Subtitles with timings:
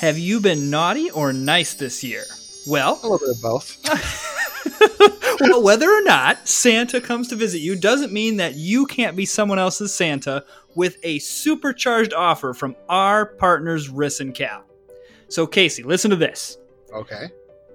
[0.00, 2.24] Have you been naughty or nice this year?
[2.66, 3.76] Well, A little bit of both.
[5.42, 9.26] well, whether or not Santa comes to visit you doesn't mean that you can't be
[9.26, 14.64] someone else's Santa with a supercharged offer from our partners, Riss and Cal.
[15.28, 16.56] So, Casey, listen to this.
[16.94, 17.28] Okay.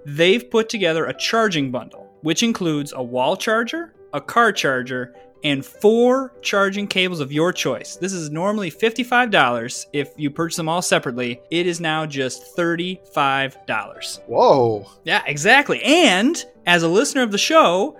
[0.04, 5.14] They've put together a charging bundle, which includes a wall charger, a car charger,
[5.44, 7.96] and four charging cables of your choice.
[7.96, 11.40] This is normally $55 if you purchase them all separately.
[11.50, 14.20] It is now just $35.
[14.26, 14.86] Whoa.
[15.04, 15.82] Yeah, exactly.
[15.82, 17.98] And as a listener of the show,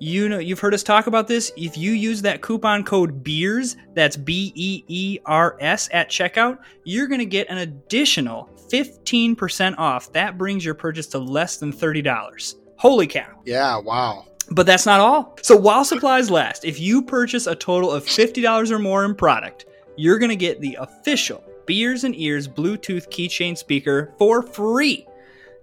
[0.00, 1.50] you know you've heard us talk about this.
[1.56, 6.58] If you use that coupon code BEERS, that's B E E R S at checkout,
[6.84, 10.12] you're going to get an additional 15% off.
[10.12, 12.54] That brings your purchase to less than $30.
[12.76, 13.40] Holy cow.
[13.44, 14.26] Yeah, wow.
[14.50, 15.36] But that's not all.
[15.42, 19.66] So while supplies last, if you purchase a total of $50 or more in product,
[19.96, 25.06] you're going to get the official Beers and Ears Bluetooth keychain speaker for free.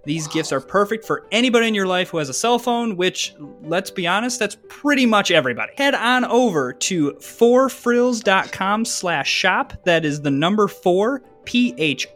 [0.04, 3.34] These gifts are perfect for anybody in your life who has a cell phone, which,
[3.64, 5.74] let's be honest, that's pretty much everybody.
[5.78, 9.74] Head on over to 4phrills.com slash shop.
[9.86, 12.14] That is the number four, P-H-R-I-L-L-S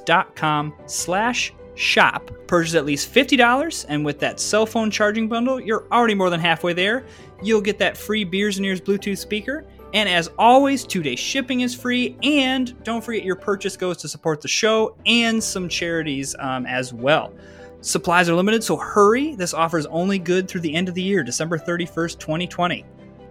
[0.00, 2.30] dot com slash shop.
[2.46, 6.40] Purchase at least $50, and with that cell phone charging bundle, you're already more than
[6.40, 7.04] halfway there.
[7.42, 9.64] You'll get that free Beers and Ears Bluetooth speaker.
[9.92, 12.16] And as always, two day shipping is free.
[12.22, 16.92] And don't forget your purchase goes to support the show and some charities um, as
[16.92, 17.32] well.
[17.80, 19.34] Supplies are limited, so hurry.
[19.34, 22.84] This offer is only good through the end of the year, December 31st, 2020.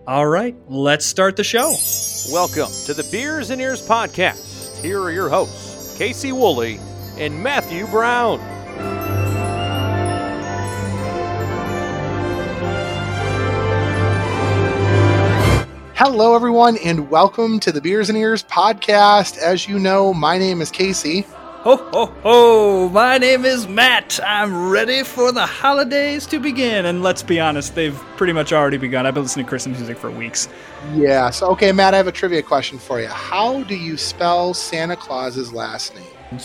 [0.07, 1.75] All right, let's start the show.
[2.33, 4.81] Welcome to the Beers and Ears podcast.
[4.81, 6.79] Here are your hosts, Casey Woolley
[7.19, 8.39] and Matthew Brown.
[15.95, 19.37] Hello, everyone, and welcome to the Beers and Ears podcast.
[19.37, 21.25] As you know, my name is Casey.
[21.63, 22.89] Ho, ho, ho!
[22.89, 24.17] My name is Matt.
[24.25, 26.85] I'm ready for the holidays to begin.
[26.85, 29.05] And let's be honest, they've pretty much already begun.
[29.05, 30.47] I've been listening to Christmas music for weeks.
[30.93, 33.07] Yeah, so okay, Matt, I have a trivia question for you.
[33.07, 36.39] How do you spell Santa Claus's last name?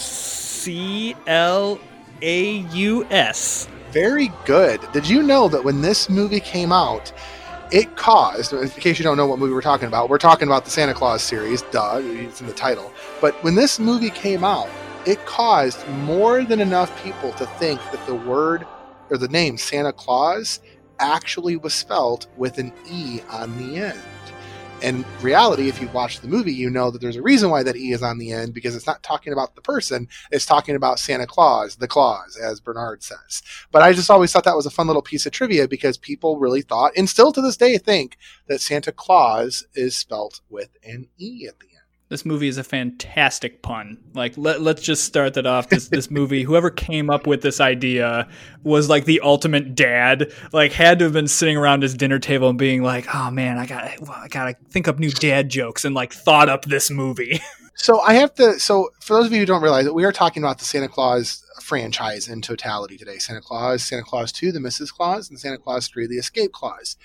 [0.64, 1.78] C L
[2.22, 3.68] A U S.
[3.90, 4.80] Very good.
[4.94, 7.12] Did you know that when this movie came out,
[7.70, 10.64] it caused, in case you don't know what movie we're talking about, we're talking about
[10.64, 12.90] the Santa Clause series, duh, it's in the title.
[13.20, 14.70] But when this movie came out,
[15.04, 18.66] it caused more than enough people to think that the word
[19.10, 20.60] or the name Santa Claus
[20.98, 24.00] actually was spelled with an E on the end.
[24.84, 27.74] In reality, if you watch the movie, you know that there's a reason why that
[27.74, 30.98] E is on the end because it's not talking about the person, it's talking about
[30.98, 33.42] Santa Clause, the Clause, as Bernard says.
[33.72, 36.38] But I just always thought that was a fun little piece of trivia because people
[36.38, 41.08] really thought, and still to this day think, that Santa Claus is spelt with an
[41.18, 41.73] E at the end.
[42.14, 43.98] This movie is a fantastic pun.
[44.14, 45.68] Like let, let's just start that off.
[45.68, 48.28] This this movie, whoever came up with this idea
[48.62, 50.32] was like the ultimate dad.
[50.52, 53.58] Like had to have been sitting around his dinner table and being like, "Oh man,
[53.58, 56.66] I got to I got to think up new dad jokes," and like thought up
[56.66, 57.40] this movie.
[57.76, 58.60] So I have to.
[58.60, 60.86] So for those of you who don't realize it, we are talking about the Santa
[60.86, 63.18] Clause franchise in totality today.
[63.18, 64.92] Santa Clause, Santa Clause Two, the Mrs.
[64.92, 66.96] Clause, and Santa Clause Three, the Escape Clause.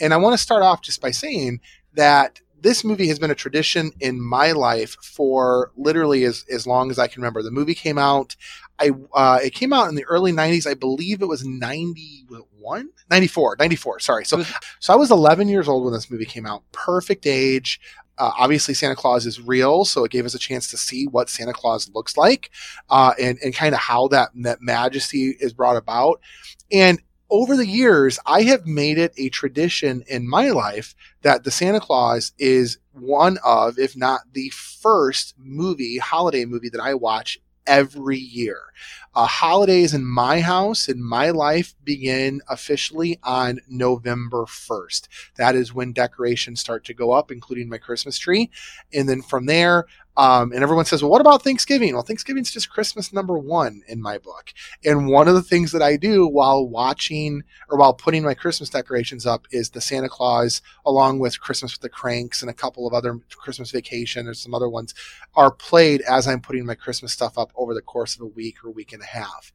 [0.00, 1.60] And I want to start off just by saying
[1.94, 6.90] that this movie has been a tradition in my life for literally as, as long
[6.90, 7.42] as I can remember.
[7.42, 8.36] The movie came out.
[8.78, 10.66] I uh, it came out in the early 90s.
[10.66, 14.00] I believe it was 91, 94, 94.
[14.00, 14.24] Sorry.
[14.24, 14.44] So
[14.80, 16.62] so I was 11 years old when this movie came out.
[16.72, 17.80] Perfect age.
[18.18, 21.28] Uh, obviously, Santa Claus is real, so it gave us a chance to see what
[21.28, 22.50] Santa Claus looks like,
[22.88, 26.20] uh, and and kind of how that that majesty is brought about.
[26.72, 27.00] And
[27.30, 31.80] over the years, I have made it a tradition in my life that the Santa
[31.80, 38.18] Clause is one of, if not the first movie, holiday movie that I watch every
[38.18, 38.60] year.
[39.14, 45.08] Uh, holidays in my house, in my life, begin officially on November 1st.
[45.36, 48.50] That is when decorations start to go up, including my Christmas tree.
[48.92, 49.86] And then from there,
[50.16, 51.92] um, and everyone says, well, what about Thanksgiving?
[51.92, 54.52] Well, Thanksgiving's just Christmas number one in my book.
[54.84, 58.70] And one of the things that I do while watching or while putting my Christmas
[58.70, 62.86] decorations up is the Santa Clause, along with Christmas with the Cranks and a couple
[62.86, 64.94] of other Christmas Vacation or some other ones,
[65.34, 68.64] are played as I'm putting my Christmas stuff up over the course of a week
[68.64, 69.52] or week and a half.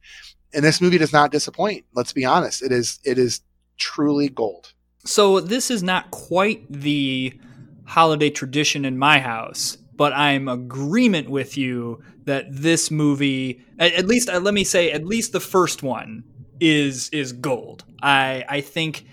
[0.54, 1.86] And this movie does not disappoint.
[1.92, 2.62] Let's be honest.
[2.62, 3.40] It is, it is
[3.78, 4.74] truly gold.
[5.04, 7.36] So this is not quite the
[7.84, 14.08] holiday tradition in my house but I'm agreement with you that this movie, at, at
[14.08, 16.24] least uh, let me say, at least the first one
[16.58, 17.84] is is gold.
[18.02, 19.06] I I think,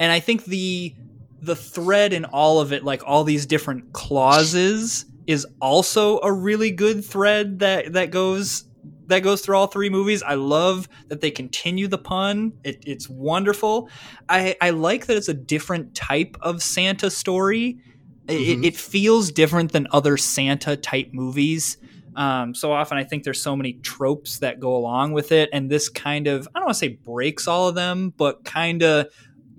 [0.00, 0.92] and I think the
[1.40, 6.72] the thread in all of it, like all these different clauses, is also a really
[6.72, 8.64] good thread that that goes
[9.06, 10.20] that goes through all three movies.
[10.24, 12.54] I love that they continue the pun.
[12.64, 13.88] It, it's wonderful.
[14.28, 17.78] I, I like that it's a different type of Santa story.
[18.26, 18.64] Mm-hmm.
[18.64, 21.76] It, it, feels different than other Santa type movies.
[22.16, 25.70] Um, so often, I think there's so many tropes that go along with it, and
[25.70, 29.08] this kind of I don't want to say breaks all of them, but kind of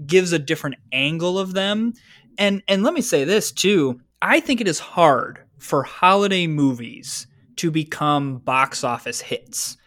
[0.06, 1.94] gives a different angle of them.
[2.38, 4.02] And and let me say this too.
[4.22, 7.28] I think it is hard for holiday movies
[7.58, 9.78] to become box office hits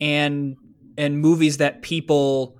[0.00, 0.56] and
[0.96, 2.59] and movies that people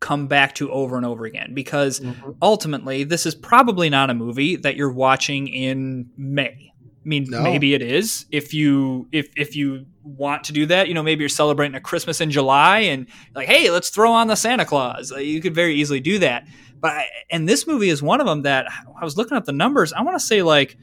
[0.00, 2.30] come back to over and over again because mm-hmm.
[2.42, 6.72] ultimately this is probably not a movie that you're watching in May.
[6.82, 7.42] I mean, no.
[7.42, 10.88] maybe it is if you if if you want to do that.
[10.88, 14.26] You know, maybe you're celebrating a Christmas in July and like, hey, let's throw on
[14.26, 15.10] the Santa Clause.
[15.10, 16.46] You could very easily do that.
[16.80, 18.66] But I, and this movie is one of them that
[19.00, 19.92] I was looking up the numbers.
[19.92, 20.76] I want to say like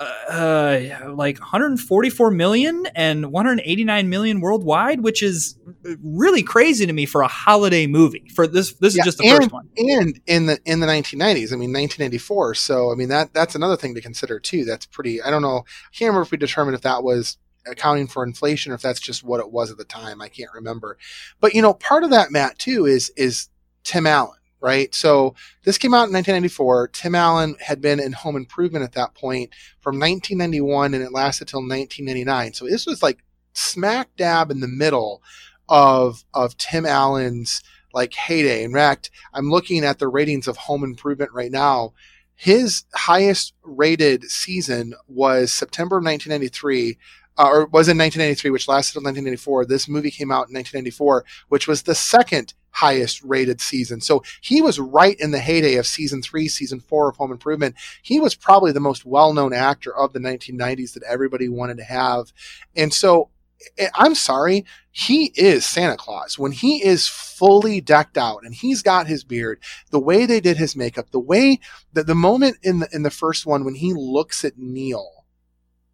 [0.00, 5.58] uh, like 144 million and 189 million worldwide, which is
[6.02, 8.28] really crazy to me for a holiday movie.
[8.34, 9.68] For this, this yeah, is just the and, first one.
[9.76, 12.54] And in the in the 1990s, I mean 1994.
[12.54, 14.64] So I mean that that's another thing to consider too.
[14.64, 15.22] That's pretty.
[15.22, 15.58] I don't know.
[15.58, 19.00] I can't remember if we determined if that was accounting for inflation or if that's
[19.00, 20.20] just what it was at the time.
[20.20, 20.98] I can't remember.
[21.40, 23.48] But you know, part of that, Matt, too, is is
[23.84, 24.94] Tim Allen right?
[24.94, 26.88] So this came out in 1994.
[26.88, 29.50] Tim Allen had been in Home Improvement at that point
[29.80, 32.54] from 1991 and it lasted till 1999.
[32.54, 33.18] So this was like
[33.52, 35.22] smack dab in the middle
[35.68, 37.62] of of Tim Allen's
[37.92, 38.62] like heyday.
[38.62, 41.94] In fact, I'm looking at the ratings of Home Improvement right now.
[42.34, 46.98] His highest rated season was September 1993
[47.38, 49.66] uh, or was in 1993, which lasted until 1994.
[49.66, 54.02] This movie came out in 1994, which was the second highest rated season.
[54.02, 57.74] So he was right in the heyday of season three, season four of Home Improvement.
[58.02, 61.84] He was probably the most well known actor of the 1990s that everybody wanted to
[61.84, 62.32] have.
[62.76, 63.30] And so
[63.78, 66.38] eh, I'm sorry, he is Santa Claus.
[66.38, 70.58] When he is fully decked out and he's got his beard, the way they did
[70.58, 71.60] his makeup, the way
[71.94, 75.15] that the moment in the in the first one when he looks at Neil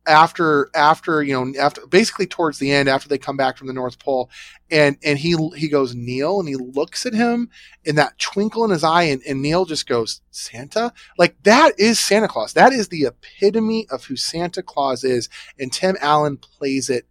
[0.06, 3.72] after after you know after basically towards the end after they come back from the
[3.72, 4.28] north pole
[4.70, 7.49] and and he he goes neil and he looks at him
[7.84, 12.00] in that twinkle in his eye and, and neil just goes santa like that is
[12.00, 15.28] santa claus that is the epitome of who santa claus is
[15.58, 17.06] and tim allen plays it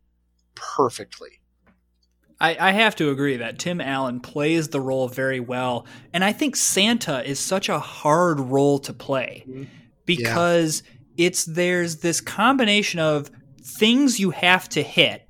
[0.55, 1.39] perfectly
[2.41, 5.85] I, I have to agree that Tim Allen plays the role very well.
[6.11, 9.65] And I think Santa is such a hard role to play mm-hmm.
[10.05, 13.29] because yeah it's there's this combination of
[13.63, 15.27] things you have to hit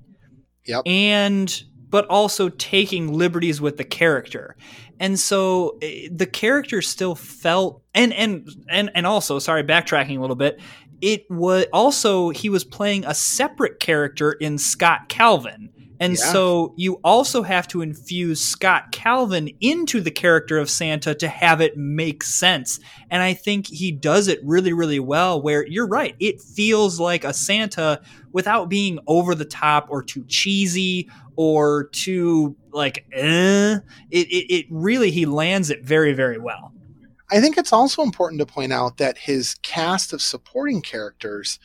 [0.65, 0.81] yep.
[0.85, 4.55] and but also taking liberties with the character
[4.99, 10.21] and so eh, the character still felt and and and and also sorry backtracking a
[10.21, 10.59] little bit
[11.01, 15.69] it was also he was playing a separate character in Scott Calvin
[16.01, 16.31] and yeah.
[16.31, 21.61] so you also have to infuse Scott Calvin into the character of Santa to have
[21.61, 22.79] it make sense.
[23.11, 26.15] And I think he does it really, really well, where you're right.
[26.19, 28.01] It feels like a Santa
[28.31, 33.75] without being over the top or too cheesy or too like, eh.
[34.09, 36.73] It, it, it really, he lands it very, very well.
[37.29, 41.59] I think it's also important to point out that his cast of supporting characters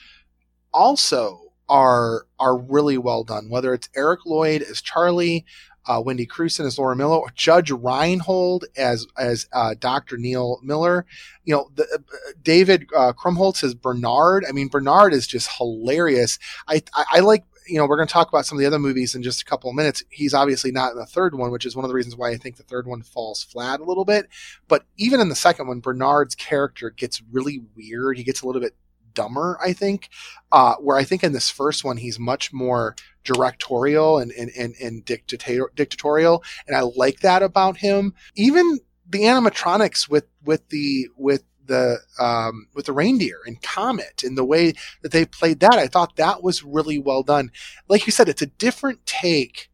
[0.74, 3.48] also are are really well done.
[3.48, 5.44] Whether it's Eric Lloyd as Charlie,
[5.86, 10.16] uh, Wendy Crewson as Laura Miller, or Judge Reinhold as as uh, Dr.
[10.16, 11.06] Neil Miller.
[11.44, 14.44] You know, the, uh, David uh, Krumholtz as Bernard.
[14.48, 16.38] I mean, Bernard is just hilarious.
[16.68, 17.44] I, I, I like.
[17.68, 19.44] You know, we're going to talk about some of the other movies in just a
[19.44, 20.04] couple of minutes.
[20.08, 22.36] He's obviously not in the third one, which is one of the reasons why I
[22.36, 24.28] think the third one falls flat a little bit.
[24.68, 28.18] But even in the second one, Bernard's character gets really weird.
[28.18, 28.76] He gets a little bit
[29.16, 30.08] dumber, I think.
[30.52, 32.94] Uh, where I think in this first one, he's much more
[33.24, 36.44] directorial and, and, and, and dictator, dictatorial.
[36.68, 38.14] And I like that about him.
[38.36, 44.38] Even the animatronics with, with the, with the um, with the reindeer and Comet and
[44.38, 47.50] the way that they played that, I thought that was really well done.
[47.88, 49.68] Like you said, it's a different take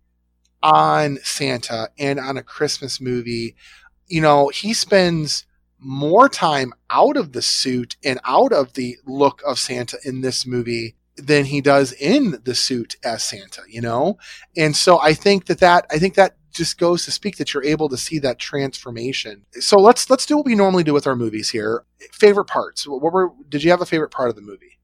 [0.63, 3.55] on Santa and on a Christmas movie.
[4.07, 5.45] You know, he spends
[5.83, 10.47] more time out of the suit and out of the look of Santa in this
[10.47, 14.17] movie than he does in the suit as Santa, you know?
[14.57, 17.65] And so I think that that, I think that just goes to speak that you're
[17.65, 19.45] able to see that transformation.
[19.61, 21.85] So let's, let's do what we normally do with our movies here.
[22.13, 22.87] Favorite parts.
[22.87, 24.79] What were, did you have a favorite part of the movie?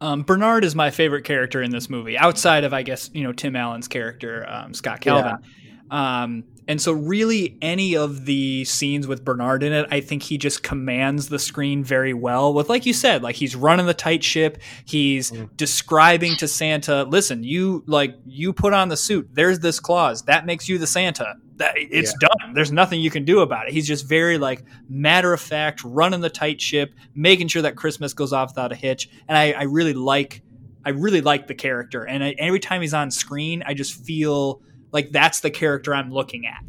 [0.00, 3.32] Um, Bernard is my favorite character in this movie, outside of I guess you know
[3.32, 5.36] Tim Allen's character, um, Scott Calvin.
[5.42, 5.50] Yeah.
[5.90, 10.38] Um, and so, really, any of the scenes with Bernard in it, I think he
[10.38, 12.54] just commands the screen very well.
[12.54, 14.58] With, like you said, like he's running the tight ship.
[14.84, 15.48] He's mm.
[15.56, 19.30] describing to Santa, "Listen, you like you put on the suit.
[19.32, 21.34] There's this clause that makes you the Santa.
[21.56, 22.28] That it's yeah.
[22.28, 22.54] done.
[22.54, 26.20] There's nothing you can do about it." He's just very like matter of fact, running
[26.20, 29.10] the tight ship, making sure that Christmas goes off without a hitch.
[29.26, 30.42] And I, I really like,
[30.84, 32.04] I really like the character.
[32.04, 36.12] And I, every time he's on screen, I just feel like that's the character I'm
[36.12, 36.64] looking at.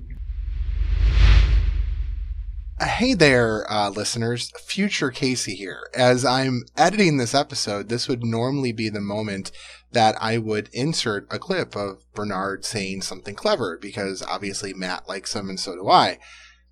[2.87, 4.51] Hey there, uh, listeners.
[4.59, 5.87] Future Casey here.
[5.93, 9.51] As I'm editing this episode, this would normally be the moment
[9.91, 15.35] that I would insert a clip of Bernard saying something clever because obviously Matt likes
[15.35, 16.17] him and so do I.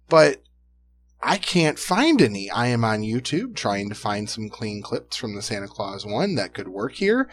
[0.08, 0.42] But
[1.22, 2.50] I can't find any.
[2.50, 6.36] I am on YouTube trying to find some clean clips from the Santa Clause one
[6.36, 7.30] that could work here.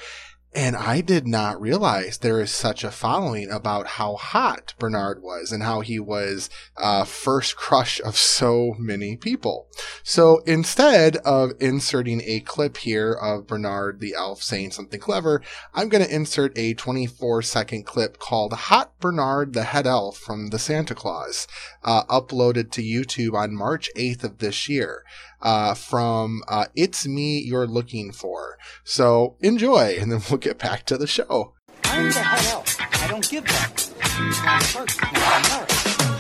[0.57, 5.53] And I did not realize there is such a following about how hot Bernard was
[5.53, 6.49] and how he was
[6.79, 9.69] uh, first crush of so many people.
[10.03, 15.43] So instead of inserting a clip here of Bernard the elf saying something clever,
[15.75, 20.47] I'm going to insert a 24 second clip called Hot Bernard the Head Elf from
[20.47, 21.47] the Santa Clause,
[21.85, 25.05] uh, uploaded to YouTube on March 8th of this year
[25.43, 28.59] uh, from uh, It's Me You're Looking For.
[28.85, 31.55] So enjoy, and then we'll get back to the show.
[31.85, 32.77] I'm the head elf.
[33.03, 33.91] I don't give that.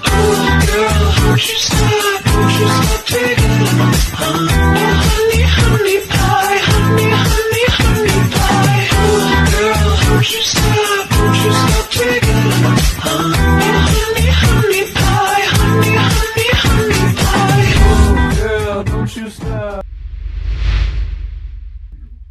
[0.09, 2.27] Oh, girl, won't you stop?
[2.27, 3.57] Won't you stop taking
[4.19, 6.26] Oh, honey, honey honey,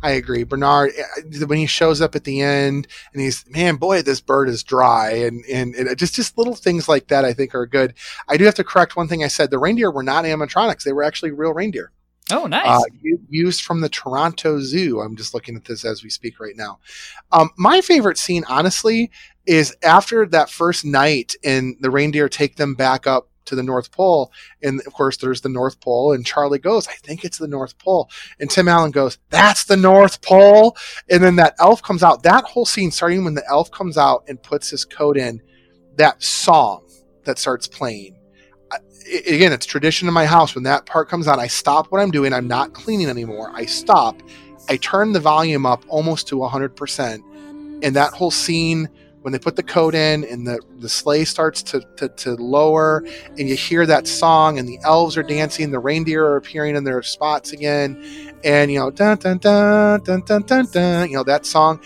[0.05, 0.43] I agree.
[0.43, 4.47] Bernard, eh, when he shows up at the end and he's, man, boy, this bird
[4.47, 5.09] is dry.
[5.13, 7.95] And, and, and, just, just little things like that I think are good.
[8.27, 9.50] I do have to correct one thing I said.
[9.50, 10.83] The reindeer were not animatronics.
[10.83, 11.91] They were actually real reindeer.
[12.31, 12.67] Oh, nice.
[12.67, 12.83] Uh,
[13.29, 15.01] used from the Toronto Zoo.
[15.01, 16.77] I'm just looking at this as we speak right now.
[17.31, 19.09] Um, my favorite scene, honestly,
[19.47, 23.91] is after that first night and the reindeer take them back up to the North
[23.91, 24.31] Pole.
[24.61, 26.13] And of course, there's the North Pole.
[26.13, 28.09] And Charlie goes, I think it's the North Pole.
[28.39, 30.75] And Tim Allen goes, That's the North Pole.
[31.09, 32.23] And then that elf comes out.
[32.23, 35.41] That whole scene, starting when the elf comes out and puts his coat in,
[35.97, 36.87] that song
[37.23, 38.17] that starts playing.
[39.27, 40.55] Again, it's tradition in my house.
[40.55, 42.33] When that part comes on, I stop what I'm doing.
[42.33, 43.51] I'm not cleaning anymore.
[43.53, 44.21] I stop.
[44.67, 47.21] I turn the volume up almost to 100%.
[47.83, 48.89] And that whole scene
[49.25, 53.03] when they put the code in and the, the sleigh starts to, to, to, lower
[53.39, 56.84] and you hear that song and the elves are dancing, the reindeer are appearing in
[56.84, 57.98] their spots again,
[58.44, 61.82] and you know, dun dun dun dun dun dun dun, you know, that song.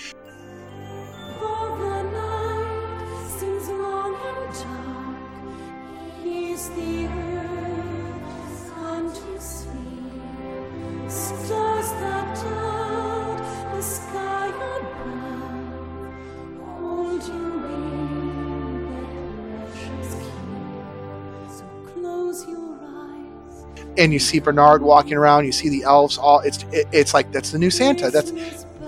[24.00, 25.46] And you see Bernard walking around.
[25.46, 26.18] You see the elves.
[26.18, 28.10] All it's it, it's like that's the new Santa.
[28.10, 28.32] That's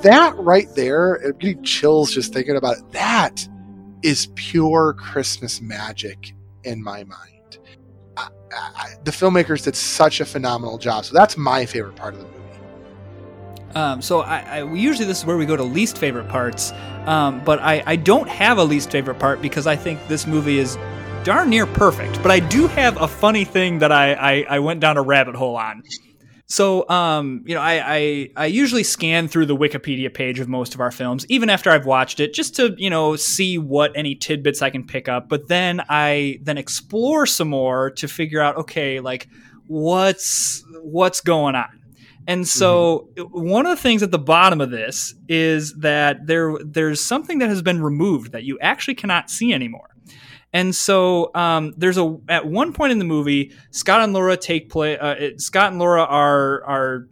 [0.01, 1.15] that right there.
[1.15, 2.91] It getting chills just thinking about it.
[2.91, 3.48] That
[4.01, 7.60] is pure Christmas magic in my mind.
[8.18, 11.06] I, I, the filmmakers did such a phenomenal job.
[11.06, 12.38] So that's my favorite part of the movie.
[13.75, 16.74] Um, so I, I, usually this is where we go to least favorite parts,
[17.06, 20.58] um, but I, I don't have a least favorite part because I think this movie
[20.58, 20.77] is
[21.23, 22.21] darn near perfect.
[22.21, 25.35] But I do have a funny thing that I, I, I went down a rabbit
[25.35, 25.83] hole on.
[26.47, 30.73] So, um, you know, I, I, I usually scan through the Wikipedia page of most
[30.75, 34.15] of our films, even after I've watched it, just to you know see what any
[34.15, 35.29] tidbits I can pick up.
[35.29, 39.29] But then I then explore some more to figure out, okay, like
[39.67, 41.69] what's what's going on.
[42.27, 43.49] And so mm-hmm.
[43.49, 47.47] one of the things at the bottom of this is that there there's something that
[47.47, 49.90] has been removed that you actually cannot see anymore.
[50.53, 54.70] And so um, there's a at one point in the movie, Scott and Laura take
[54.70, 54.98] play.
[54.98, 57.08] Uh, it, Scott and Laura are are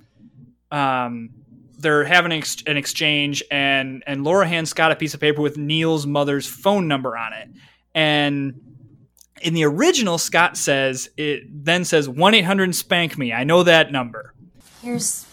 [0.72, 1.30] um,
[1.78, 5.42] they're having an, ex- an, exchange, and and Laura hands Scott a piece of paper
[5.42, 7.50] with Neil's mother's phone number on it,
[7.96, 8.60] and
[9.42, 13.32] in the original, Scott says it then says one eight hundred spank me.
[13.32, 14.34] I know that number.
[14.82, 15.26] Here's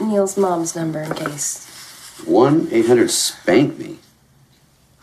[0.00, 1.66] Neil's mom's number in case.
[2.24, 3.98] One eight hundred spank me.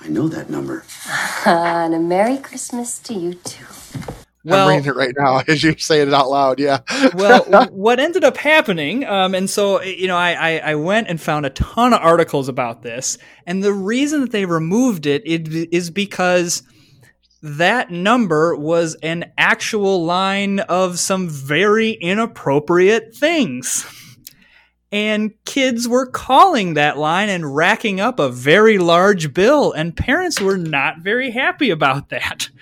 [0.08, 0.86] I know that number.
[1.46, 3.66] and a Merry Christmas to you too.
[4.46, 6.62] Well, I'm reading it right now as you're saying it out loud.
[6.62, 6.80] Yeah.
[7.14, 11.20] well, what ended up happening, um, and so you know, I, I, I went and
[11.20, 15.74] found a ton of articles about this, and the reason that they removed it, it
[15.74, 16.64] is because
[17.42, 23.86] that number was an actual line of some very inappropriate things.
[24.92, 30.40] And kids were calling that line and racking up a very large bill, and parents
[30.40, 32.50] were not very happy about that.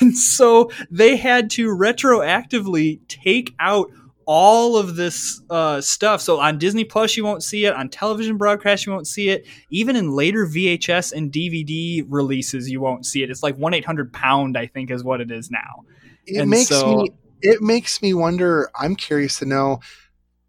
[0.00, 3.90] And so they had to retroactively take out
[4.24, 6.20] all of this uh, stuff.
[6.20, 7.74] So on Disney Plus, you won't see it.
[7.74, 9.46] On television broadcast, you won't see it.
[9.70, 13.30] Even in later VHS and DVD releases, you won't see it.
[13.30, 15.84] It's like one eight hundred pound, I think, is what it is now.
[16.24, 17.10] It And makes so- me.
[17.42, 18.70] It makes me wonder.
[18.78, 19.80] I'm curious to know.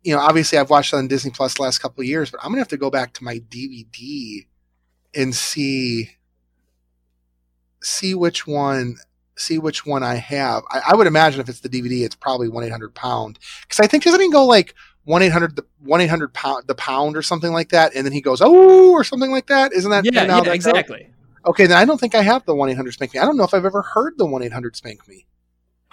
[0.06, 2.52] You know, obviously, I've watched on Disney Plus the last couple of years, but I'm
[2.52, 4.46] gonna have to go back to my DVD
[5.16, 6.12] and see
[7.82, 8.98] see which one
[9.36, 10.64] see which one I have.
[10.70, 13.80] I, I would imagine if it's the DVD, it's probably one eight hundred pound because
[13.80, 16.76] I think doesn't he go like one eight hundred the one eight hundred pound the
[16.76, 19.74] pound or something like that, and then he goes oh or something like that.
[19.74, 20.54] Isn't that yeah, yeah, that goes?
[20.54, 21.10] exactly.
[21.48, 23.20] Okay, then I don't think I have the one eight hundred spank me.
[23.20, 25.26] I don't know if I've ever heard the one eight hundred spank me.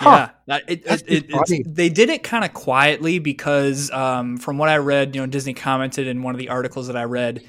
[0.03, 0.31] Huh.
[0.47, 4.77] Yeah, it, it, it, they did it kind of quietly because, um, from what I
[4.79, 7.45] read, you know, Disney commented in one of the articles that I read,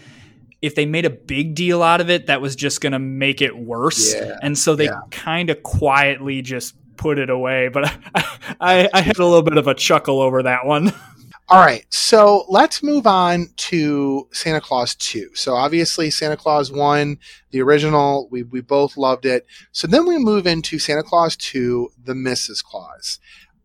[0.61, 3.41] if they made a big deal out of it, that was just going to make
[3.41, 5.01] it worse, Yeah, and so they yeah.
[5.11, 7.67] kind of quietly just put it away.
[7.67, 8.25] But I,
[8.61, 10.93] I, I had a little bit of a chuckle over that one.
[11.53, 15.35] All right, so let's move on to Santa Clause 2.
[15.35, 17.19] So obviously Santa Clause 1,
[17.51, 19.45] the original, we, we both loved it.
[19.71, 22.63] So then we move into Santa Clause 2, the Mrs.
[22.63, 23.19] Clause.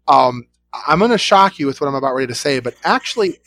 [0.07, 0.49] Um,
[0.87, 3.39] I'm going to shock you with what I'm about ready to say, but actually,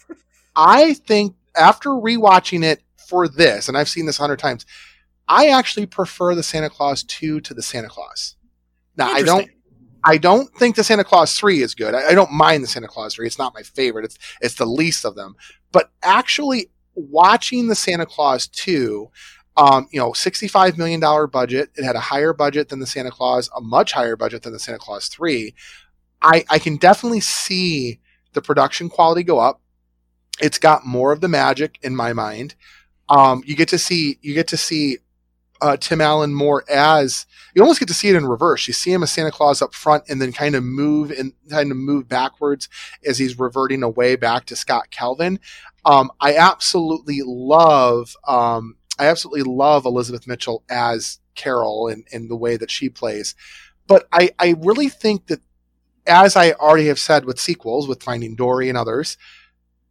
[0.55, 4.65] I think after rewatching it for this, and I've seen this hundred times,
[5.27, 8.37] I actually prefer the Santa Clause 2 to the Santa Clause.
[8.97, 9.51] Now, I don't.
[10.03, 11.93] I don't think the Santa Clause 3 is good.
[11.93, 13.27] I, I don't mind the Santa Clause 3.
[13.27, 14.05] It's not my favorite.
[14.05, 15.35] It's it's the least of them.
[15.71, 19.09] But actually watching the Santa Clause 2,
[19.57, 21.69] um, you know, $65 million budget.
[21.75, 24.59] It had a higher budget than the Santa Clause, a much higher budget than the
[24.59, 25.53] Santa Clause 3.
[26.21, 27.99] I, I can definitely see
[28.33, 29.61] the production quality go up.
[30.41, 32.55] It's got more of the magic in my mind.
[33.09, 34.99] Um, you get to see you get to see
[35.61, 38.67] uh, Tim Allen more as you almost get to see it in reverse.
[38.67, 41.71] You see him as Santa Claus up front, and then kind of move and kind
[41.71, 42.67] of move backwards
[43.05, 45.39] as he's reverting away back to Scott Calvin.
[45.85, 52.35] Um, I absolutely love, um, I absolutely love Elizabeth Mitchell as Carol and, and the
[52.35, 53.35] way that she plays.
[53.87, 55.41] But I, I really think that,
[56.07, 59.17] as I already have said with sequels, with Finding Dory and others,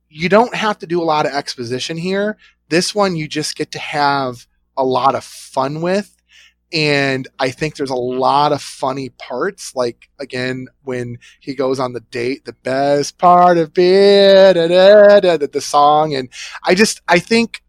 [0.09, 2.37] you don't have to do a lot of exposition here.
[2.69, 6.17] This one, you just get to have a lot of fun with
[6.73, 9.75] and I think there's a lot of funny parts.
[9.75, 16.15] Like again, when he goes on the date, the best part of da, the song,
[16.15, 16.29] and
[16.65, 17.63] I just I think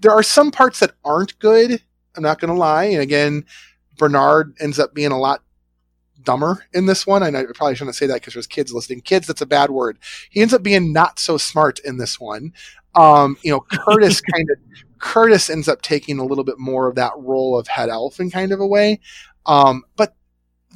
[0.00, 1.82] there are some parts that aren't good.
[2.16, 2.84] I'm not going to lie.
[2.84, 3.44] And again,
[3.96, 5.42] Bernard ends up being a lot
[6.22, 7.22] dumber in this one.
[7.22, 9.00] And I probably shouldn't say that because there's kids listening.
[9.00, 9.98] Kids, that's a bad word.
[10.30, 12.52] He ends up being not so smart in this one.
[12.96, 14.56] Um, you know, Curtis kind of
[14.98, 18.30] Curtis ends up taking a little bit more of that role of head elf in
[18.30, 19.00] kind of a way.
[19.46, 20.14] Um, but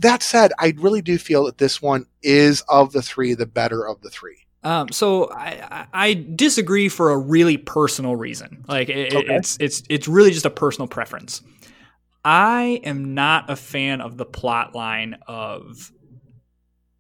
[0.01, 3.87] that said, I really do feel that this one is of the three the better
[3.87, 4.37] of the three.
[4.65, 8.65] Um, so I, I disagree for a really personal reason.
[8.69, 9.35] Like it, Okay.
[9.35, 11.43] it's it's it's really just a personal preference.
[12.25, 15.93] I am not a fan of the plot line of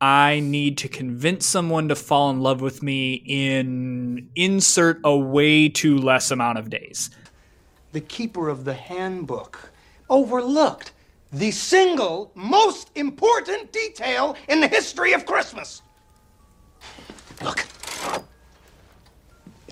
[0.01, 5.69] I need to convince someone to fall in love with me in insert a way
[5.69, 7.11] too less amount of days.
[7.93, 9.71] the keeper of the handbook
[10.11, 10.93] overlooked
[11.33, 15.83] the single most important detail in the history of Christmas.
[17.43, 17.67] Look.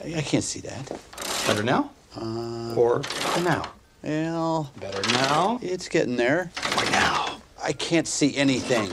[0.02, 0.98] I I can't see that.
[1.46, 1.90] Better now?
[2.16, 3.02] Uh, or
[3.42, 3.70] now?
[4.02, 5.58] Well, Better now?
[5.62, 6.50] it's getting there.
[6.76, 7.40] Or now?
[7.62, 8.88] I can't see anything.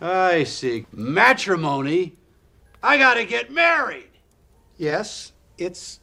[0.00, 0.86] I see.
[0.92, 2.16] Matrimony?
[2.82, 4.10] I gotta get married.
[4.76, 6.00] Yes, it's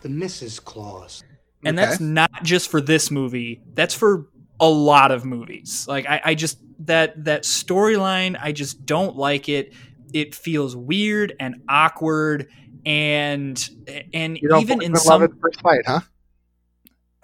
[0.00, 0.62] the Mrs.
[0.62, 1.22] Clause.
[1.64, 3.60] And that's not just for this movie.
[3.74, 4.26] That's for
[4.58, 5.86] a lot of movies.
[5.88, 9.72] Like I, I just that that storyline, I just don't like it.
[10.12, 12.48] It feels weird and awkward,
[12.84, 13.70] and
[14.12, 16.00] and You don't even in in some, love at first fight, huh?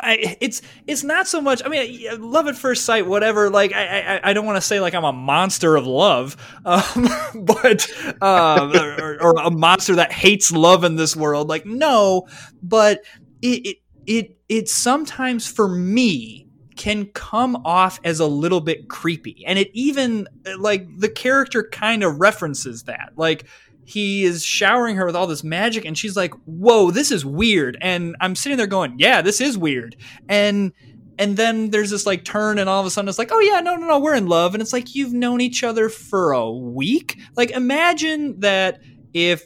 [0.00, 1.60] I, it's it's not so much.
[1.64, 3.50] I mean, love at first sight, whatever.
[3.50, 7.08] Like, I I, I don't want to say like I'm a monster of love, um,
[7.44, 7.90] but
[8.22, 11.48] um, or, or a monster that hates love in this world.
[11.48, 12.28] Like, no,
[12.62, 13.02] but
[13.42, 19.44] it it it, it sometimes for me can come off as a little bit creepy.
[19.46, 20.26] And it even,
[20.58, 23.12] like, the character kind of references that.
[23.16, 23.46] Like,
[23.88, 27.78] he is showering her with all this magic, and she's like, Whoa, this is weird.
[27.80, 29.96] And I'm sitting there going, Yeah, this is weird.
[30.28, 30.72] And
[31.18, 33.58] and then there's this like turn and all of a sudden it's like oh yeah
[33.60, 34.54] no no no we're in love.
[34.54, 37.18] And it's like you've known each other for a week?
[37.34, 38.80] Like imagine that
[39.14, 39.42] if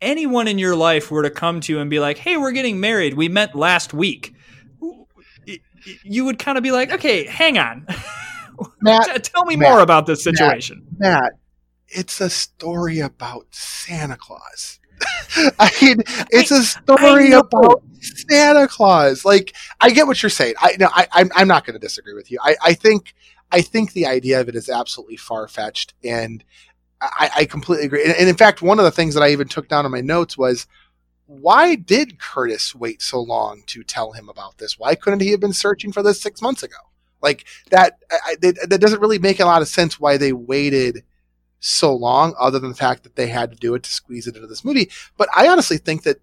[0.00, 2.80] anyone in your life were to come to you and be like hey we're getting
[2.80, 3.14] married.
[3.14, 4.34] We met last week.
[6.02, 7.86] You would kind of be like okay hang on.
[8.80, 10.84] Matt, tell me Matt, more about this situation.
[10.98, 11.32] Matt, Matt,
[11.92, 14.80] it's a story about Santa Claus.
[15.58, 19.24] I mean, it's a story about Santa Claus.
[19.24, 20.54] Like, I get what you're saying.
[20.60, 22.38] I no, I, I'm I'm not going to disagree with you.
[22.42, 23.14] I, I think
[23.50, 26.44] I think the idea of it is absolutely far fetched, and
[27.00, 28.04] I, I completely agree.
[28.04, 30.00] And, and in fact, one of the things that I even took down in my
[30.00, 30.66] notes was
[31.26, 34.78] why did Curtis wait so long to tell him about this?
[34.78, 36.76] Why couldn't he have been searching for this six months ago?
[37.22, 39.98] Like that, I, that doesn't really make a lot of sense.
[39.98, 41.04] Why they waited
[41.62, 44.34] so long, other than the fact that they had to do it to squeeze it
[44.34, 44.90] into this movie.
[45.16, 46.20] But I honestly think that,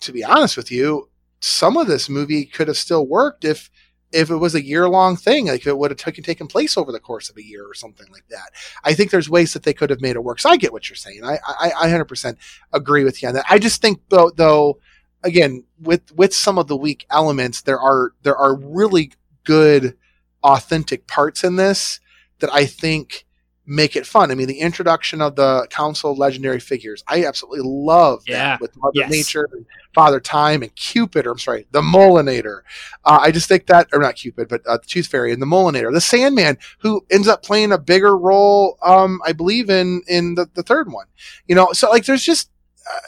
[0.00, 3.70] to be honest with you, some of this movie could have still worked if
[4.12, 6.76] if it was a year long thing, like if it would have taken taken place
[6.76, 8.50] over the course of a year or something like that.
[8.84, 10.38] I think there's ways that they could have made it work.
[10.38, 11.24] So I get what you're saying.
[11.24, 12.36] I I, I 100%
[12.72, 13.46] agree with you on that.
[13.50, 14.78] I just think though though
[15.24, 19.96] again with with some of the weak elements, there are there are really good
[20.44, 21.98] authentic parts in this
[22.38, 23.24] that I think
[23.64, 24.30] make it fun.
[24.30, 28.36] I mean, the introduction of the Council of Legendary Figures, I absolutely love yeah.
[28.38, 29.10] that with Mother yes.
[29.10, 32.62] Nature and Father Time and Cupid, or I'm sorry, the Molinator.
[33.04, 35.46] Uh, I just think that, or not Cupid, but uh, the Tooth Fairy and the
[35.46, 40.34] Molinator, the Sandman, who ends up playing a bigger role, um, I believe in in
[40.34, 41.06] the, the third one.
[41.46, 42.50] You know, so like there's just,
[42.90, 42.98] uh,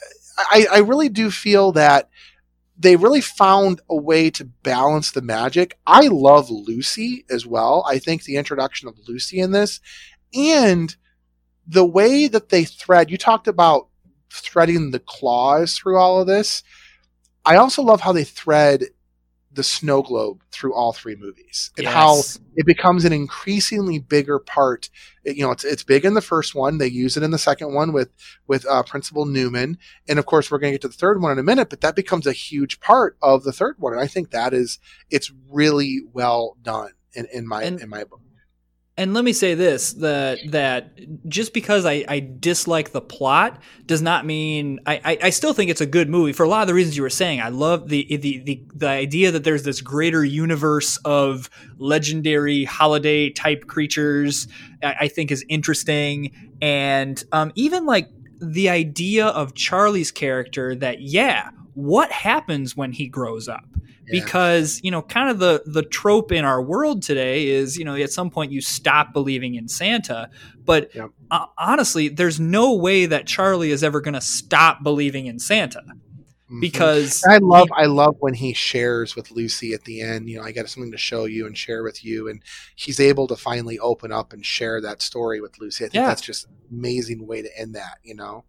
[0.50, 2.10] I I really do feel that
[2.76, 5.78] they really found a way to balance the magic.
[5.86, 7.84] I love Lucy as well.
[7.88, 9.80] I think the introduction of Lucy in this
[10.34, 10.94] and
[11.66, 13.88] the way that they thread, you talked about
[14.30, 16.62] threading the clause through all of this.
[17.44, 18.84] I also love how they thread
[19.52, 21.94] the snow globe through all three movies and Yes.
[21.94, 22.18] how
[22.56, 24.90] it becomes an increasingly bigger part.
[25.24, 26.78] You know, it's it's big in the first one.
[26.78, 28.10] They use it in the second one with
[28.48, 31.30] with uh, Principal Newman, and of course we're going to get to the third one
[31.30, 31.70] in a minute.
[31.70, 34.80] But that becomes a huge part of the third one, and I think that is
[35.08, 38.22] it's really well done in, in my And- in my book.
[38.96, 44.00] And let me say this: that that just because I, I dislike the plot does
[44.00, 46.68] not mean I, I, I still think it's a good movie for a lot of
[46.68, 47.40] the reasons you were saying.
[47.40, 53.30] I love the the the, the idea that there's this greater universe of legendary holiday
[53.30, 54.46] type creatures.
[54.80, 60.76] I, I think is interesting, and um, even like the idea of Charlie's character.
[60.76, 63.64] That yeah, what happens when he grows up?
[64.06, 64.22] Yeah.
[64.24, 67.94] because you know kind of the the trope in our world today is you know
[67.96, 70.28] at some point you stop believing in santa
[70.64, 70.90] but
[71.30, 75.82] uh, honestly there's no way that charlie is ever going to stop believing in santa
[76.50, 76.60] Mhm.
[76.60, 80.44] because I love I love when he shares with Lucy at the end, you know,
[80.44, 82.42] I got something to show you and share with you and
[82.76, 85.86] he's able to finally open up and share that story with Lucy.
[85.86, 86.06] I think Yeah.
[86.08, 88.44] that's just amazing way to end that, you know.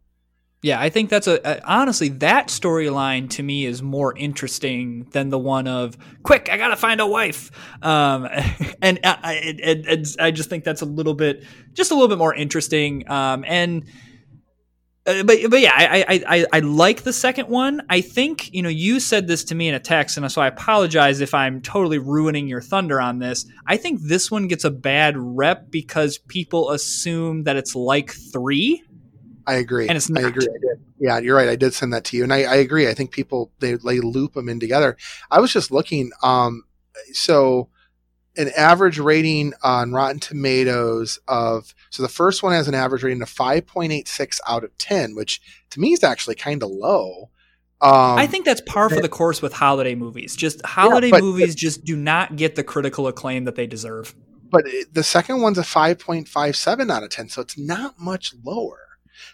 [0.65, 5.29] Yeah i think that's a, a honestly that storyline to me is more interesting than
[5.29, 7.51] the one of quick i gotta find a wife
[7.83, 8.27] um,
[8.81, 12.09] and I, I, it, it, I just think that's a little bit just a little
[12.09, 13.85] bit more interesting um, and
[15.07, 17.83] Uh, but but yeah, I, I I I like the second one.
[17.91, 20.47] I think you know you said this to me in a text, and so I
[20.47, 23.45] apologize if I'm totally ruining your thunder on this.
[23.67, 28.81] I think this one gets a bad rep because people assume that it's like three,
[29.47, 29.87] I agree.
[29.87, 30.29] and it's I not.
[30.29, 30.47] agree.
[30.47, 30.85] I did.
[30.99, 31.49] Yeah, you're right.
[31.49, 32.87] I did send that to you, and I, I agree.
[32.89, 34.97] I think people they they loop them in together.
[35.29, 36.11] I was just looking.
[36.23, 36.63] Um,
[37.13, 37.69] so
[38.37, 43.21] an average rating on Rotten Tomatoes of so the first one has an average rating
[43.21, 46.69] of five point eight six out of ten, which to me is actually kind of
[46.69, 47.29] low.
[47.81, 50.35] Um, I think that's par for the course with holiday movies.
[50.35, 54.15] Just holiday but- movies just do not get the critical acclaim that they deserve.
[54.49, 58.84] but the second one's a 5.57 out of 10 so it's not much lower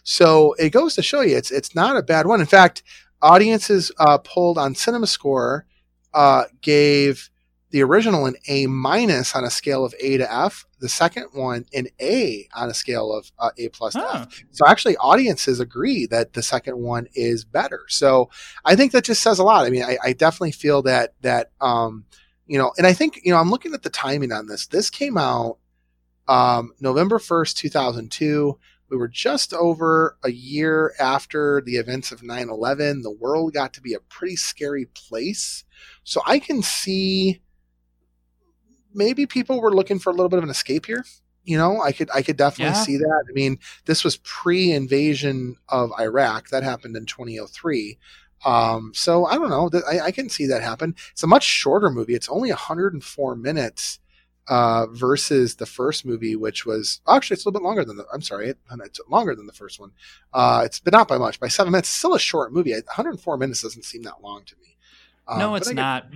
[0.03, 2.39] so it goes to show you it's it's not a bad one.
[2.39, 2.83] In fact
[3.21, 5.65] audiences uh, polled on cinema score
[6.13, 7.29] uh, gave
[7.69, 11.65] the original an a minus on a scale of a to f the second one
[11.73, 14.43] an a on a scale of uh, a plus to f.
[14.51, 17.85] So actually audiences agree that the second one is better.
[17.87, 18.29] So
[18.65, 19.65] i think that just says a lot.
[19.65, 22.05] I mean i, I definitely feel that that um,
[22.51, 24.67] you know, and I think, you know, I'm looking at the timing on this.
[24.67, 25.57] This came out
[26.27, 28.59] um, November 1st, 2002.
[28.91, 33.03] We were just over a year after the events of 9 11.
[33.03, 35.63] The world got to be a pretty scary place.
[36.03, 37.41] So I can see
[38.93, 41.05] maybe people were looking for a little bit of an escape here.
[41.45, 42.83] You know, I could I could definitely Yeah.
[42.83, 43.23] see that.
[43.29, 46.49] I mean, this was pre-invasion of Iraq.
[46.49, 47.97] That happened in 2003.
[48.45, 49.69] Um, so I don't know.
[49.89, 50.95] I, I can see that happen.
[51.11, 52.13] It's a much shorter movie.
[52.13, 53.99] It's only 104 minutes
[54.47, 58.05] uh, versus the first movie, which was actually it's a little bit longer than the.
[58.13, 59.91] I'm sorry, it, it's longer than the first one.
[60.33, 61.89] Uh, it's but not by much, by seven minutes.
[61.89, 62.73] Still a short movie.
[62.73, 64.77] 104 minutes doesn't seem that long to me.
[65.27, 66.07] Um, no, it's not.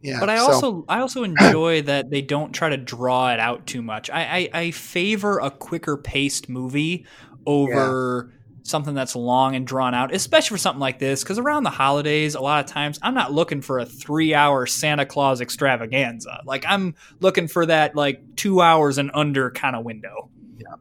[0.00, 3.40] Yeah, but I so- also I also enjoy that they don't try to draw it
[3.40, 4.10] out too much.
[4.10, 7.06] I I, I favor a quicker paced movie
[7.46, 8.32] over
[8.64, 11.22] something that's long and drawn out, especially for something like this.
[11.22, 14.66] Because around the holidays, a lot of times I'm not looking for a three hour
[14.66, 16.42] Santa Claus extravaganza.
[16.44, 20.30] Like I'm looking for that like two hours and under kind of window.
[20.58, 20.74] Yeah.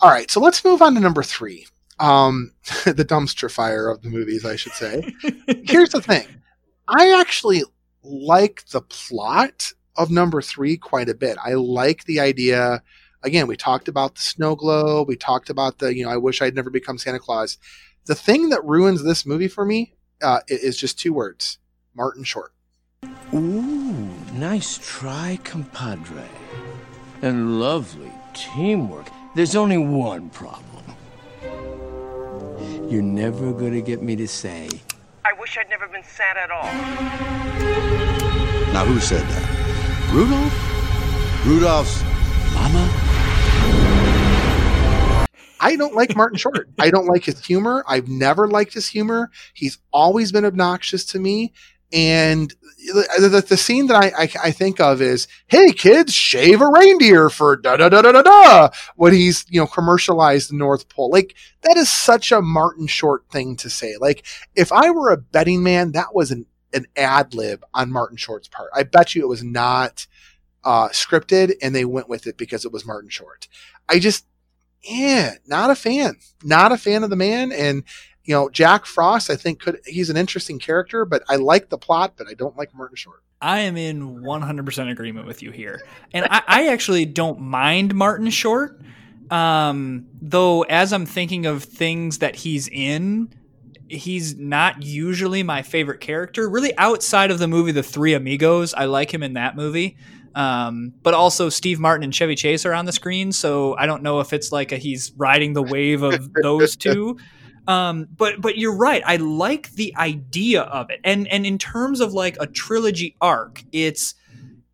[0.00, 1.66] All right, so let's move on to number three.
[2.00, 2.52] Um,
[2.84, 5.14] the dumpster fire of the movies, I should say.
[5.64, 6.26] Here's the thing
[6.88, 7.62] I actually
[8.02, 11.36] like the plot of number three quite a bit.
[11.44, 12.82] I like the idea.
[13.24, 15.06] Again, we talked about the snow globe.
[15.06, 17.56] We talked about the, you know, I wish I'd never become Santa Claus.
[18.06, 21.58] The thing that ruins this movie for me uh, is just two words
[21.94, 22.52] Martin Short.
[23.32, 26.28] Ooh, nice try, compadre.
[27.22, 29.08] And lovely teamwork.
[29.36, 30.82] There's only one problem.
[32.90, 34.68] You're never gonna get me to say,
[35.24, 36.64] I wish I'd never been Santa at all.
[38.72, 40.10] Now, who said that?
[40.12, 41.46] Rudolph?
[41.46, 42.02] Rudolph's
[42.54, 43.01] mama?
[45.62, 46.68] I don't like Martin Short.
[46.78, 47.84] I don't like his humor.
[47.86, 49.30] I've never liked his humor.
[49.54, 51.52] He's always been obnoxious to me.
[51.92, 52.52] And
[52.86, 56.66] the, the, the scene that I, I, I think of is, hey kids, shave a
[56.66, 60.88] reindeer for da da da da da da when he's you know commercialized the North
[60.88, 61.10] Pole.
[61.10, 63.96] Like that is such a Martin Short thing to say.
[64.00, 68.16] Like if I were a betting man, that was an an ad lib on Martin
[68.16, 68.70] Short's part.
[68.74, 70.06] I bet you it was not
[70.64, 73.48] uh, scripted, and they went with it because it was Martin Short.
[73.88, 74.26] I just
[74.84, 76.16] yeah, not a fan.
[76.42, 77.52] Not a fan of the man.
[77.52, 77.84] And,
[78.24, 81.78] you know, Jack Frost, I think could he's an interesting character, but I like the
[81.78, 83.22] plot, but I don't like Martin Short.
[83.40, 85.80] I am in 100% agreement with you here.
[86.12, 88.80] And I, I actually don't mind Martin Short.
[89.30, 93.32] Um, though, as I'm thinking of things that he's in,
[93.88, 96.48] he's not usually my favorite character.
[96.48, 99.96] Really, outside of the movie The Three Amigos, I like him in that movie.
[100.34, 104.02] Um, but also, Steve Martin and Chevy Chase are on the screen, so I don't
[104.02, 107.18] know if it's like a, he's riding the wave of those two.
[107.66, 109.02] Um, but but you're right.
[109.06, 113.62] I like the idea of it, and and in terms of like a trilogy arc,
[113.72, 114.14] it's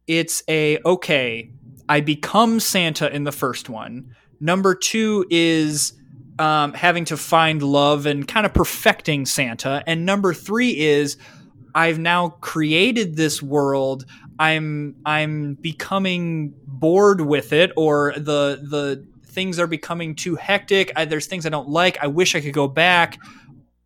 [0.07, 1.51] it's a okay.
[1.89, 4.15] I become Santa in the first one.
[4.41, 5.95] Number two is
[6.39, 11.19] um, having to find love and kind of perfecting Santa, and number three is
[11.75, 14.07] I've now created this world.
[14.39, 20.93] I'm I'm becoming bored with it, or the the things are becoming too hectic.
[20.97, 21.99] I, there's things I don't like.
[22.03, 23.19] I wish I could go back,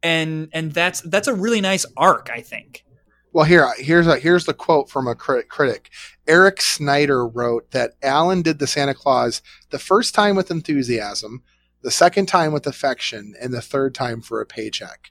[0.03, 2.31] and and that's that's a really nice arc.
[2.33, 2.85] I think.
[3.33, 5.91] Well, here here's a here's the quote from a crit- critic.
[6.27, 11.43] Eric Snider wrote that Allen did the Santa Clause the first time with enthusiasm,
[11.83, 15.11] the second time with affection, and the third time for a paycheck.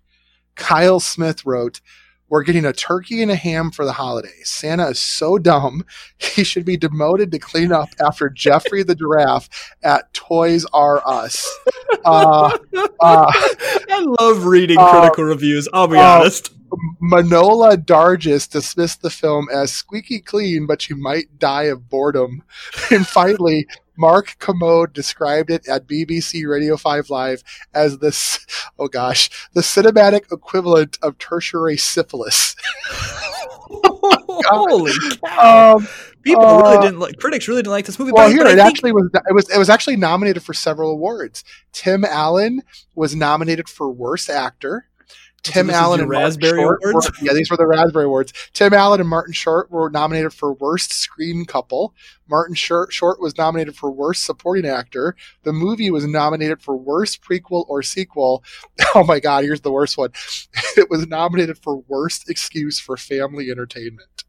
[0.56, 1.82] Kyle Smith wrote,
[2.32, 4.50] We're getting a turkey and a ham for the holidays.
[4.50, 5.86] Santa is so dumb,
[6.18, 9.50] he should be demoted to clean up after Geoffrey the giraffe
[9.84, 11.48] at Toys R Us.
[12.04, 15.68] Uh, uh, I love reading Uh, critical reviews.
[15.72, 16.52] I'll be uh, honest.
[17.02, 22.44] Manohla Dargis dismissed the film as squeaky clean, but you might die of boredom.
[22.92, 28.46] And finally, Mark Kermode described it at BBC Radio 5 Live as this,
[28.80, 32.56] oh gosh, the cinematic equivalent of tertiary syphilis.
[33.74, 34.92] Holy
[35.24, 35.78] cow!
[35.78, 35.88] Um,
[36.24, 37.18] People uh, really didn't like.
[37.18, 38.12] Critics really didn't like this movie.
[38.12, 39.10] well, but, here but it think- actually was.
[39.14, 39.50] It was.
[39.50, 41.44] It was actually nominated for several awards.
[41.72, 42.62] Tim Allen
[42.96, 44.86] was nominated for worst actor.
[45.44, 47.10] Tim is Allen and Martin Raspberry Short Awards?
[47.10, 48.32] were- yeah, these were the Raspberry Awards.
[48.54, 51.96] Tim Allen and Martin Short were nominated for worst screen couple.
[52.30, 55.16] Martin Short, Short was nominated for worst supporting actor.
[55.44, 58.44] The movie was nominated for worst prequel or sequel.
[58.94, 59.46] Oh my God!
[59.46, 60.10] Here's the worst one.
[60.78, 64.26] It was nominated for worst excuse for family entertainment.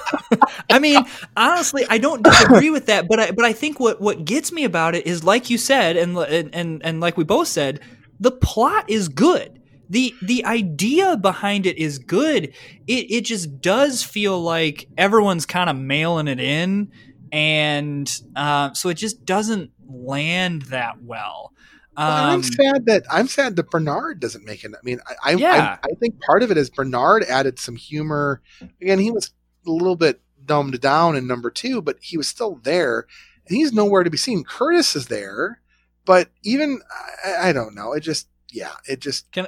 [0.70, 1.04] I mean,
[1.36, 4.64] honestly, I don't disagree with that, but I but I think what what gets me
[4.64, 7.80] about it is like you said, and and, and like we both said,
[8.18, 9.61] the plot is good.
[9.92, 12.52] The The idea behind it is good.
[12.86, 16.90] It it just does feel like everyone's kind of mailing it in,
[17.30, 21.52] and uh, so it just doesn't land that well.
[21.96, 24.72] Well, I'm Um, sad that I'm sad that Bernard doesn't make it.
[24.74, 25.76] I mean, I I, Yeah.
[25.82, 28.40] I I think part of it is Bernard added some humor.
[28.80, 29.30] Again, he was
[29.66, 33.06] a little bit dumbed down in number two, but he was still there,
[33.46, 34.42] and he's nowhere to be seen.
[34.42, 35.60] Curtis is there,
[36.06, 36.80] but even
[37.24, 37.92] I, I don't know.
[37.92, 39.46] It just yeah, it just Can-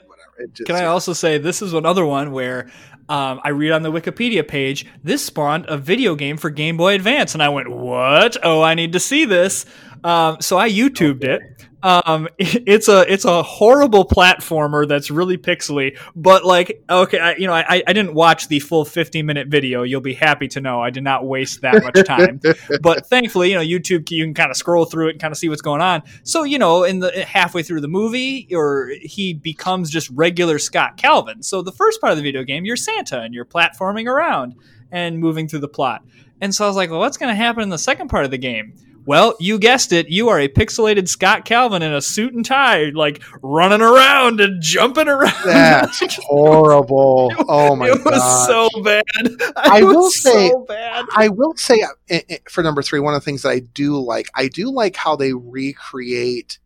[0.52, 2.70] just, Can I also say this is another one where
[3.08, 6.94] um, I read on the Wikipedia page this spawned a video game for Game Boy
[6.94, 8.36] Advance, and I went, "What?
[8.42, 9.66] Oh, I need to see this."
[10.04, 11.40] Um, so I YouTubed it.
[11.82, 17.46] Um, it's a it's a horrible platformer that's really pixely, but like okay, I, you
[17.46, 19.82] know, I I didn't watch the full 15 minute video.
[19.82, 22.40] You'll be happy to know I did not waste that much time.
[22.82, 25.38] but thankfully, you know, YouTube you can kind of scroll through it and kind of
[25.38, 26.02] see what's going on.
[26.22, 30.98] So you know, in the halfway through the movie, or he becomes just regular Scott
[30.98, 31.42] Calvin.
[31.42, 34.54] So the first part of the video game, you're Santa and you're platforming around
[34.92, 36.04] and moving through the plot.
[36.40, 38.30] And so I was like, well, what's going to happen in the second part of
[38.30, 38.74] the game?
[39.06, 40.08] Well, you guessed it.
[40.08, 44.62] You are a pixelated Scott Calvin in a suit and tie, like running around and
[44.62, 45.34] jumping around.
[45.44, 47.30] That's horrible.
[47.48, 48.46] Oh my god, it was god!
[48.72, 49.04] so bad.
[49.56, 51.04] I It was will say- so bad.
[51.14, 53.58] I will say uh, eh, eh, for number three, one of the things that I
[53.58, 56.58] do like, I do like how they recreate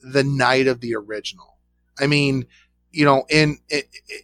[0.00, 1.58] the night of the original.
[1.98, 2.46] I mean,
[2.92, 3.58] you know, in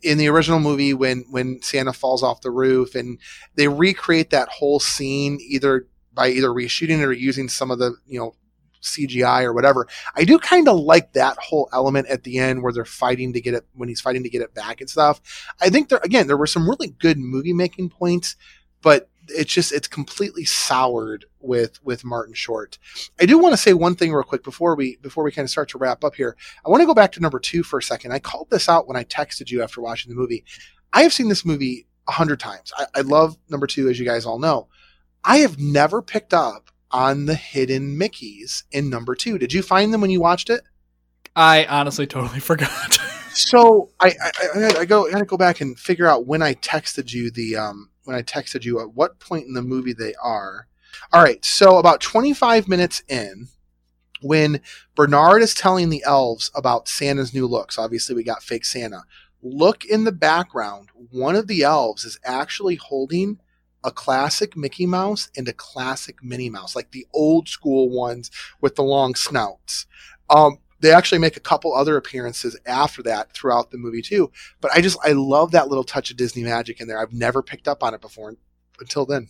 [0.02, 3.18] in the original movie, when when Santa falls off the roof, and
[3.57, 7.94] they recreate that whole scene either by either reshooting it or using some of the
[8.09, 8.35] you know
[8.83, 9.87] CGI or whatever.
[10.16, 13.40] I do kind of like that whole element at the end where they're fighting to
[13.40, 15.20] get it when he's fighting to get it back and stuff.
[15.61, 18.35] I think there again there were some really good movie making points,
[18.83, 22.79] but it's just it's completely soured with with Martin Short.
[23.20, 25.50] I do want to say one thing real quick before we before we kind of
[25.50, 26.37] start to wrap up here.
[26.64, 28.12] I want to go back to number two for a second.
[28.12, 30.44] I called this out when I texted you after watching the movie.
[30.92, 32.72] I have seen this movie a hundred times.
[32.79, 34.68] I, I love number two, as you guys all know.
[35.26, 39.38] I have never picked up on the hidden Mickeys in number two.
[39.38, 40.62] Did you find them when you watched it?
[41.34, 42.94] I honestly totally forgot.
[43.32, 47.12] So I I, I, go I gotta go back and figure out when I texted
[47.12, 50.68] you the um when I texted you at what point in the movie they are.
[51.12, 53.48] All right, so about 25 minutes in,
[54.22, 54.60] when
[54.94, 59.02] Bernard is telling the elves about Santa's new looks, obviously we got fake Santa.
[59.42, 60.88] Look in the background.
[61.10, 63.38] One of the elves is actually holding
[63.87, 68.75] a classic Mickey Mouse and a classic Minnie Mouse, like the old school ones with
[68.75, 69.87] the long snouts.
[70.29, 74.31] Um, they actually make a couple other appearances after that throughout the movie too.
[74.61, 77.01] But I just I love that little touch of Disney magic in there.
[77.01, 78.35] I've never picked up on it before
[78.81, 79.29] until then.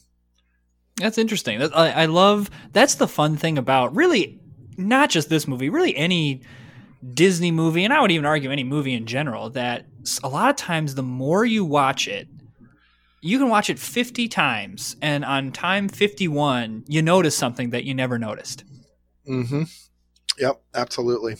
[0.96, 1.62] That's interesting.
[1.62, 2.50] I, I love.
[2.72, 4.40] That's the fun thing about really
[4.78, 6.40] not just this movie, really any
[7.12, 9.50] Disney movie, and I would even argue any movie in general.
[9.50, 9.86] That
[10.22, 12.28] a lot of times, the more you watch it,
[13.20, 17.94] you can watch it fifty times, and on time fifty-one, you notice something that you
[17.94, 18.64] never noticed.
[19.28, 19.64] Mm-hmm.
[20.38, 21.36] Yep, absolutely.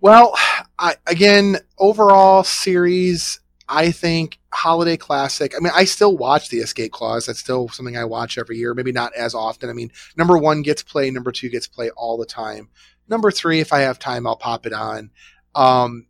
[0.00, 0.34] Well,
[0.78, 5.54] I, again, overall series, I think holiday classic.
[5.56, 7.26] I mean, I still watch the Escape Clause.
[7.26, 8.74] That's still something I watch every year.
[8.74, 9.70] Maybe not as often.
[9.70, 12.68] I mean, number one gets play, number two gets play all the time.
[13.08, 15.10] Number three, if I have time, I'll pop it on.
[15.54, 16.06] Um,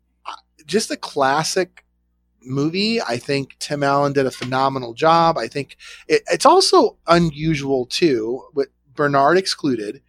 [0.66, 1.83] just a classic
[2.46, 3.00] movie.
[3.00, 5.38] I think Tim Allen did a phenomenal job.
[5.38, 5.76] I think
[6.08, 10.00] it, it's also unusual too, with Bernard excluded,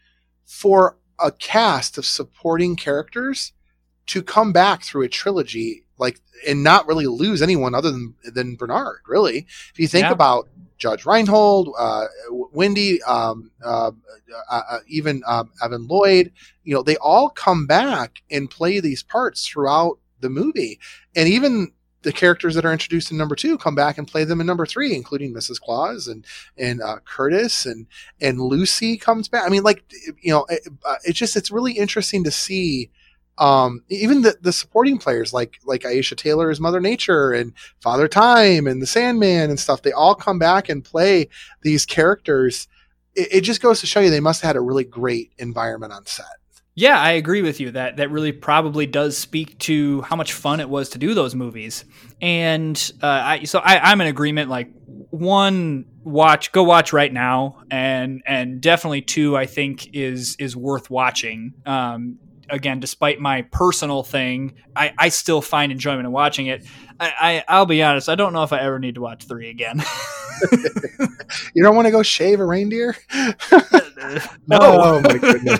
[0.46, 3.54] for a cast of supporting characters
[4.08, 8.56] to come back through a trilogy like and not really lose anyone other than than
[8.56, 9.02] Bernard.
[9.08, 10.12] Really, if you think Yeah.
[10.12, 12.06] about Judge Reinhold, uh,
[12.52, 13.92] Wendy, um, uh,
[14.50, 16.34] uh, uh, even um, Eric Lloyd,
[16.66, 20.80] you know, they all come back and play these parts throughout the movie,
[21.16, 21.72] and even
[22.06, 24.66] the characters that are introduced in number two come back and play them in number
[24.66, 25.60] three, including Mrs.
[25.60, 26.26] Claus and
[26.58, 27.88] and uh, Curtis and
[28.22, 29.44] and Lucy comes back.
[29.46, 29.84] I mean, like
[30.22, 32.90] you know, it, uh, it's just it's really interesting to see.
[33.38, 38.08] Um, even the, the supporting players like like Aisha Tyler as Mother Nature and Father
[38.08, 41.28] Time and the Sandman and stuff, they all come back and play
[41.62, 42.70] these characters.
[43.14, 45.92] It, it just goes to show you they must have had a really great environment
[45.92, 46.38] on set.
[46.78, 47.72] Yeah, I agree with you.
[47.72, 51.34] That that really probably does speak to how much fun it was to do those
[51.34, 51.86] movies.
[52.22, 54.50] And uh, I so I, I'm in agreement.
[54.50, 54.72] Like
[55.10, 60.90] one, watch go watch right now, and and definitely two, I think is is worth
[60.90, 61.54] watching.
[61.66, 62.18] Um,
[62.50, 66.66] again, despite my personal thing, I, I still find enjoyment in watching it.
[67.00, 69.50] I, I I'll be honest, I don't know if I ever need to watch three
[69.50, 69.82] again.
[71.54, 72.96] You don't want to go shave a reindeer?
[74.48, 74.60] no.
[74.62, 75.60] Oh my goodness.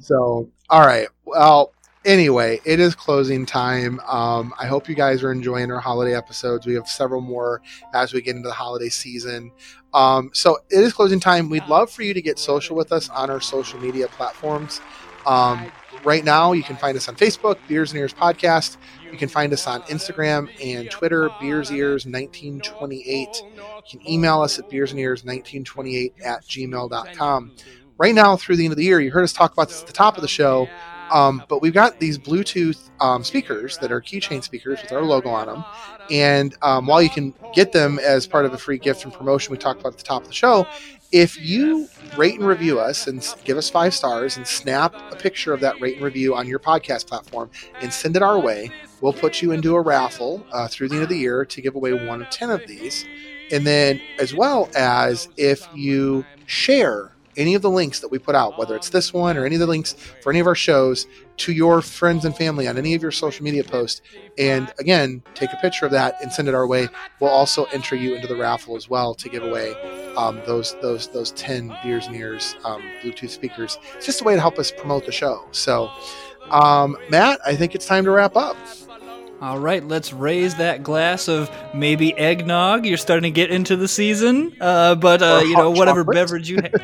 [0.00, 1.08] so, all right.
[1.24, 1.72] Well,
[2.04, 4.00] anyway, it is closing time.
[4.00, 6.66] Um, I hope you guys are enjoying our holiday episodes.
[6.66, 7.62] We have several more
[7.94, 9.50] as we get into the holiday season.
[9.94, 11.50] Um, so it is closing time.
[11.50, 14.80] We'd love for you to get social with us on our social media platforms.
[15.26, 15.70] Um,
[16.04, 18.76] right now, you can find us on Facebook, Beers and Ears Podcast.
[19.10, 23.28] You can find us on Instagram and Twitter, Beers Ears 1928.
[23.44, 27.52] You can email us at Beers and Ears 1928 at gmail.com.
[27.98, 29.86] Right now, through the end of the year, you heard us talk about this at
[29.86, 30.68] the top of the show.
[31.12, 35.28] Um, but we've got these Bluetooth um, speakers that are keychain speakers with our logo
[35.28, 35.64] on them.
[36.10, 39.52] And um, while you can get them as part of a free gift and promotion
[39.52, 40.66] we talked about at the top of the show,
[41.12, 45.52] if you rate and review us and give us five stars and snap a picture
[45.52, 47.50] of that rate and review on your podcast platform
[47.80, 51.04] and send it our way, we'll put you into a raffle uh, through the end
[51.04, 53.04] of the year to give away one of 10 of these.
[53.50, 58.34] And then, as well as if you share any of the links that we put
[58.34, 61.06] out, whether it's this one or any of the links for any of our shows,
[61.38, 64.02] to your friends and family on any of your social media posts.
[64.38, 66.88] And again, take a picture of that and send it our way.
[67.20, 69.74] We'll also enter you into the raffle as well to give away
[70.16, 73.78] um, those those those ten beers and ears um, Bluetooth speakers.
[73.96, 75.46] It's just a way to help us promote the show.
[75.52, 75.90] So,
[76.50, 78.56] um, Matt, I think it's time to wrap up.
[79.40, 82.86] All right, let's raise that glass of maybe eggnog.
[82.86, 86.14] You're starting to get into the season, uh, but uh, you know whatever chocolate.
[86.14, 86.74] beverage you have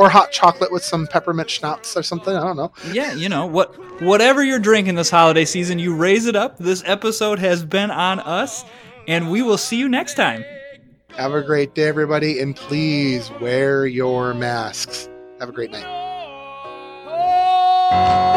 [0.00, 2.34] or hot chocolate with some peppermint schnapps or something.
[2.34, 2.72] I don't know.
[2.90, 3.74] Yeah, you know what?
[4.00, 6.56] Whatever you're drinking this holiday season, you raise it up.
[6.56, 8.64] This episode has been on us,
[9.06, 10.42] and we will see you next time.
[11.18, 15.10] Have a great day, everybody, and please wear your masks.
[15.38, 15.84] Have a great night.
[17.06, 18.29] Oh, oh.